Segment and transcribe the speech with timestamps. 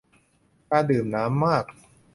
[0.69, 1.65] การดื่มน้ำมาก